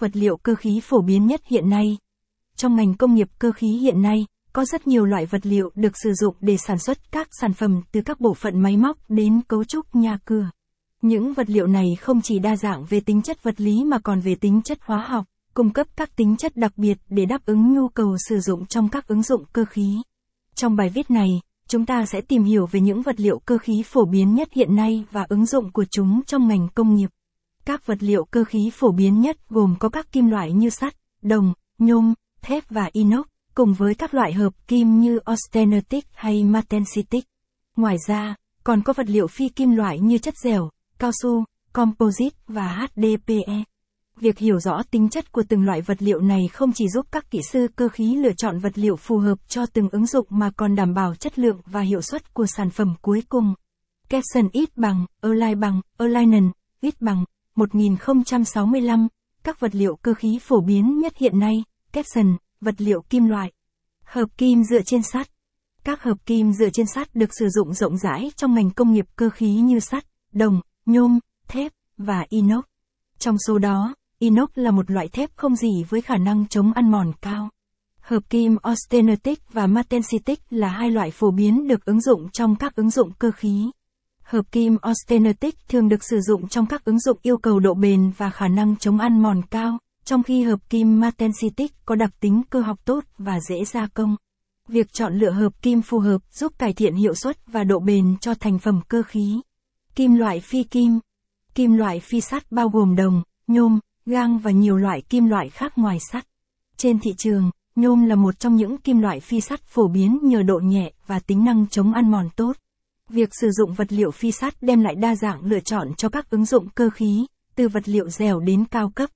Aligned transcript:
vật 0.00 0.16
liệu 0.16 0.36
cơ 0.36 0.54
khí 0.54 0.80
phổ 0.82 1.02
biến 1.02 1.26
nhất 1.26 1.40
hiện 1.50 1.70
nay. 1.70 1.96
Trong 2.56 2.76
ngành 2.76 2.94
công 2.94 3.14
nghiệp 3.14 3.28
cơ 3.38 3.52
khí 3.52 3.66
hiện 3.66 4.02
nay, 4.02 4.26
có 4.52 4.64
rất 4.64 4.86
nhiều 4.86 5.04
loại 5.04 5.26
vật 5.26 5.46
liệu 5.46 5.70
được 5.74 5.92
sử 6.02 6.12
dụng 6.12 6.34
để 6.40 6.56
sản 6.56 6.78
xuất 6.78 7.12
các 7.12 7.28
sản 7.40 7.52
phẩm 7.52 7.80
từ 7.92 8.00
các 8.00 8.20
bộ 8.20 8.34
phận 8.34 8.60
máy 8.60 8.76
móc 8.76 8.96
đến 9.08 9.40
cấu 9.48 9.64
trúc 9.64 9.94
nhà 9.94 10.18
cửa. 10.24 10.50
Những 11.02 11.32
vật 11.32 11.50
liệu 11.50 11.66
này 11.66 11.86
không 12.00 12.20
chỉ 12.20 12.38
đa 12.38 12.56
dạng 12.56 12.84
về 12.84 13.00
tính 13.00 13.22
chất 13.22 13.42
vật 13.42 13.60
lý 13.60 13.84
mà 13.84 13.98
còn 13.98 14.20
về 14.20 14.34
tính 14.34 14.62
chất 14.62 14.78
hóa 14.82 15.06
học, 15.08 15.24
cung 15.54 15.70
cấp 15.70 15.86
các 15.96 16.16
tính 16.16 16.36
chất 16.36 16.56
đặc 16.56 16.72
biệt 16.76 16.98
để 17.08 17.24
đáp 17.24 17.46
ứng 17.46 17.74
nhu 17.74 17.88
cầu 17.88 18.16
sử 18.28 18.40
dụng 18.40 18.66
trong 18.66 18.88
các 18.88 19.08
ứng 19.08 19.22
dụng 19.22 19.44
cơ 19.52 19.64
khí. 19.64 19.96
Trong 20.54 20.76
bài 20.76 20.88
viết 20.88 21.10
này, 21.10 21.28
chúng 21.68 21.86
ta 21.86 22.06
sẽ 22.06 22.20
tìm 22.20 22.44
hiểu 22.44 22.66
về 22.66 22.80
những 22.80 23.02
vật 23.02 23.20
liệu 23.20 23.38
cơ 23.38 23.58
khí 23.58 23.82
phổ 23.86 24.04
biến 24.04 24.34
nhất 24.34 24.48
hiện 24.52 24.76
nay 24.76 25.04
và 25.10 25.26
ứng 25.28 25.46
dụng 25.46 25.72
của 25.72 25.84
chúng 25.90 26.20
trong 26.26 26.48
ngành 26.48 26.68
công 26.74 26.94
nghiệp. 26.94 27.10
Các 27.64 27.86
vật 27.86 27.98
liệu 28.00 28.24
cơ 28.24 28.44
khí 28.44 28.70
phổ 28.72 28.92
biến 28.92 29.20
nhất 29.20 29.36
gồm 29.48 29.74
có 29.78 29.88
các 29.88 30.12
kim 30.12 30.26
loại 30.26 30.52
như 30.52 30.70
sắt, 30.70 30.94
đồng, 31.22 31.54
nhôm, 31.78 32.14
thép 32.42 32.70
và 32.70 32.90
inox, 32.92 33.26
cùng 33.54 33.74
với 33.74 33.94
các 33.94 34.14
loại 34.14 34.32
hợp 34.32 34.52
kim 34.68 35.00
như 35.00 35.18
austenitic 35.24 36.04
hay 36.12 36.44
martensitic. 36.44 37.24
Ngoài 37.76 37.96
ra, 38.06 38.34
còn 38.64 38.82
có 38.82 38.92
vật 38.92 39.08
liệu 39.08 39.26
phi 39.26 39.48
kim 39.48 39.70
loại 39.70 39.98
như 39.98 40.18
chất 40.18 40.34
dẻo, 40.44 40.70
cao 40.98 41.10
su, 41.22 41.44
composite 41.72 42.36
và 42.48 42.88
HDPE. 42.96 43.64
Việc 44.16 44.38
hiểu 44.38 44.58
rõ 44.58 44.82
tính 44.90 45.08
chất 45.08 45.32
của 45.32 45.42
từng 45.48 45.64
loại 45.64 45.80
vật 45.80 46.02
liệu 46.02 46.20
này 46.20 46.40
không 46.52 46.72
chỉ 46.72 46.88
giúp 46.88 47.06
các 47.12 47.30
kỹ 47.30 47.40
sư 47.52 47.68
cơ 47.76 47.88
khí 47.88 48.16
lựa 48.16 48.32
chọn 48.36 48.58
vật 48.58 48.78
liệu 48.78 48.96
phù 48.96 49.18
hợp 49.18 49.38
cho 49.48 49.66
từng 49.66 49.88
ứng 49.88 50.06
dụng 50.06 50.26
mà 50.30 50.50
còn 50.56 50.74
đảm 50.74 50.94
bảo 50.94 51.14
chất 51.14 51.38
lượng 51.38 51.60
và 51.66 51.80
hiệu 51.80 52.02
suất 52.02 52.34
của 52.34 52.46
sản 52.46 52.70
phẩm 52.70 52.94
cuối 53.02 53.22
cùng. 53.28 53.54
Capson 54.08 54.48
ít 54.52 54.76
bằng, 54.76 55.06
Align 55.20 55.60
bằng, 55.60 55.80
Alignen, 55.98 56.50
ít 56.80 57.00
bằng, 57.00 57.24
1065, 57.60 59.08
các 59.44 59.60
vật 59.60 59.74
liệu 59.74 59.96
cơ 59.96 60.14
khí 60.14 60.38
phổ 60.42 60.60
biến 60.60 60.98
nhất 60.98 61.16
hiện 61.16 61.38
nay, 61.38 61.64
Capson, 61.92 62.36
vật 62.60 62.74
liệu 62.78 63.02
kim 63.02 63.26
loại. 63.26 63.52
Hợp 64.04 64.26
kim 64.38 64.64
dựa 64.64 64.82
trên 64.86 65.02
sắt. 65.02 65.30
Các 65.84 66.02
hợp 66.02 66.26
kim 66.26 66.52
dựa 66.52 66.70
trên 66.72 66.86
sắt 66.94 67.14
được 67.14 67.30
sử 67.38 67.48
dụng 67.48 67.74
rộng 67.74 67.98
rãi 67.98 68.32
trong 68.36 68.54
ngành 68.54 68.70
công 68.70 68.92
nghiệp 68.92 69.06
cơ 69.16 69.30
khí 69.30 69.54
như 69.54 69.80
sắt, 69.80 70.04
đồng, 70.32 70.60
nhôm, 70.86 71.18
thép 71.48 71.72
và 71.96 72.26
inox. 72.28 72.64
Trong 73.18 73.36
số 73.46 73.58
đó, 73.58 73.94
inox 74.18 74.48
là 74.54 74.70
một 74.70 74.90
loại 74.90 75.08
thép 75.08 75.36
không 75.36 75.56
gì 75.56 75.84
với 75.88 76.00
khả 76.00 76.16
năng 76.16 76.48
chống 76.48 76.72
ăn 76.72 76.90
mòn 76.90 77.12
cao. 77.20 77.48
Hợp 78.00 78.30
kim 78.30 78.56
austenitic 78.62 79.52
và 79.52 79.66
martensitic 79.66 80.40
là 80.50 80.68
hai 80.68 80.90
loại 80.90 81.10
phổ 81.10 81.30
biến 81.30 81.68
được 81.68 81.84
ứng 81.84 82.00
dụng 82.00 82.28
trong 82.32 82.56
các 82.56 82.76
ứng 82.76 82.90
dụng 82.90 83.12
cơ 83.18 83.30
khí. 83.30 83.70
Hợp 84.30 84.52
kim 84.52 84.76
austenitic 84.82 85.68
thường 85.68 85.88
được 85.88 86.04
sử 86.04 86.20
dụng 86.20 86.48
trong 86.48 86.66
các 86.66 86.84
ứng 86.84 87.00
dụng 87.00 87.18
yêu 87.22 87.38
cầu 87.38 87.60
độ 87.60 87.74
bền 87.74 88.10
và 88.16 88.30
khả 88.30 88.48
năng 88.48 88.76
chống 88.76 88.98
ăn 88.98 89.22
mòn 89.22 89.42
cao, 89.50 89.78
trong 90.04 90.22
khi 90.22 90.42
hợp 90.42 90.70
kim 90.70 91.00
martensitic 91.00 91.72
có 91.84 91.94
đặc 91.94 92.10
tính 92.20 92.42
cơ 92.50 92.60
học 92.60 92.78
tốt 92.84 93.04
và 93.18 93.40
dễ 93.48 93.64
gia 93.64 93.86
công. 93.86 94.16
Việc 94.68 94.92
chọn 94.92 95.14
lựa 95.14 95.30
hợp 95.30 95.62
kim 95.62 95.82
phù 95.82 95.98
hợp 95.98 96.18
giúp 96.32 96.52
cải 96.58 96.72
thiện 96.72 96.94
hiệu 96.94 97.14
suất 97.14 97.46
và 97.46 97.64
độ 97.64 97.78
bền 97.78 98.16
cho 98.20 98.34
thành 98.34 98.58
phẩm 98.58 98.80
cơ 98.88 99.02
khí. 99.02 99.40
Kim 99.94 100.14
loại 100.14 100.40
phi 100.40 100.62
kim 100.62 100.98
Kim 101.54 101.72
loại 101.72 102.00
phi 102.00 102.20
sắt 102.20 102.52
bao 102.52 102.68
gồm 102.68 102.96
đồng, 102.96 103.22
nhôm, 103.46 103.78
gang 104.06 104.38
và 104.38 104.50
nhiều 104.50 104.76
loại 104.76 105.00
kim 105.00 105.26
loại 105.26 105.48
khác 105.48 105.72
ngoài 105.78 105.98
sắt. 106.12 106.26
Trên 106.76 106.98
thị 106.98 107.10
trường, 107.18 107.50
nhôm 107.76 108.06
là 108.06 108.14
một 108.14 108.38
trong 108.38 108.56
những 108.56 108.78
kim 108.78 108.98
loại 108.98 109.20
phi 109.20 109.40
sắt 109.40 109.62
phổ 109.62 109.88
biến 109.88 110.18
nhờ 110.22 110.42
độ 110.42 110.58
nhẹ 110.58 110.92
và 111.06 111.18
tính 111.18 111.44
năng 111.44 111.66
chống 111.68 111.92
ăn 111.92 112.10
mòn 112.10 112.28
tốt. 112.36 112.56
Việc 113.12 113.28
sử 113.40 113.50
dụng 113.50 113.74
vật 113.74 113.92
liệu 113.92 114.10
phi 114.10 114.32
sắt 114.32 114.54
đem 114.60 114.80
lại 114.80 114.94
đa 114.94 115.16
dạng 115.16 115.44
lựa 115.44 115.60
chọn 115.60 115.94
cho 115.94 116.08
các 116.08 116.30
ứng 116.30 116.44
dụng 116.44 116.68
cơ 116.68 116.90
khí, 116.90 117.26
từ 117.54 117.68
vật 117.68 117.88
liệu 117.88 118.08
dẻo 118.08 118.40
đến 118.40 118.64
cao 118.64 118.90
cấp. 118.94 119.10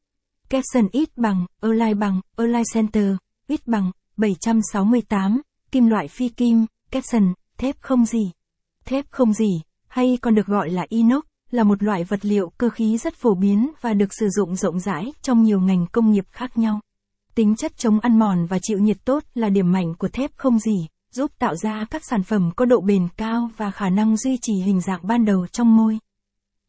Capson 0.48 0.88
ít 0.92 1.08
bằng, 1.16 1.46
Align 1.60 1.98
bằng, 1.98 2.20
Align 2.36 2.62
Center, 2.74 3.16
ít 3.46 3.66
bằng, 3.66 3.90
768, 4.16 5.42
kim 5.70 5.86
loại 5.86 6.08
phi 6.08 6.28
kim, 6.28 6.66
Capson, 6.90 7.32
thép 7.58 7.76
không 7.80 8.06
gì. 8.06 8.30
Thép 8.84 9.10
không 9.10 9.32
gì, 9.32 9.50
hay 9.88 10.18
còn 10.22 10.34
được 10.34 10.46
gọi 10.46 10.70
là 10.70 10.86
inox, 10.88 11.24
là 11.50 11.62
một 11.64 11.82
loại 11.82 12.04
vật 12.04 12.24
liệu 12.24 12.52
cơ 12.58 12.68
khí 12.68 12.98
rất 12.98 13.14
phổ 13.14 13.34
biến 13.34 13.70
và 13.80 13.94
được 13.94 14.14
sử 14.14 14.28
dụng 14.28 14.56
rộng 14.56 14.80
rãi 14.80 15.12
trong 15.22 15.42
nhiều 15.42 15.60
ngành 15.60 15.86
công 15.92 16.10
nghiệp 16.10 16.24
khác 16.30 16.58
nhau. 16.58 16.80
Tính 17.34 17.56
chất 17.56 17.76
chống 17.76 18.00
ăn 18.00 18.18
mòn 18.18 18.46
và 18.46 18.58
chịu 18.62 18.78
nhiệt 18.78 19.04
tốt 19.04 19.24
là 19.34 19.48
điểm 19.48 19.72
mạnh 19.72 19.94
của 19.98 20.08
thép 20.08 20.30
không 20.36 20.58
gì, 20.58 20.86
giúp 21.14 21.30
tạo 21.38 21.56
ra 21.56 21.86
các 21.90 22.04
sản 22.04 22.22
phẩm 22.22 22.50
có 22.56 22.64
độ 22.64 22.80
bền 22.80 23.08
cao 23.16 23.50
và 23.56 23.70
khả 23.70 23.90
năng 23.90 24.16
duy 24.16 24.38
trì 24.42 24.52
hình 24.52 24.80
dạng 24.80 25.06
ban 25.06 25.24
đầu 25.24 25.46
trong 25.46 25.76
môi. 25.76 25.98